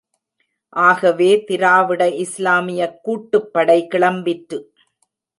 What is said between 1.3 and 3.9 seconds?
திராவிட இஸ்லாமியக் கூட்டுப்படை